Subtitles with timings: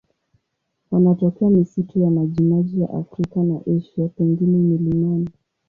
[0.91, 5.29] Wanatokea misitu ya majimaji ya Afrika na Asia, pengine milimani.